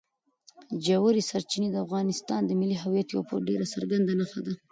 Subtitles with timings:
[0.85, 4.53] ژورې سرچینې د افغانستان د ملي هویت یوه ډېره څرګنده نښه ده.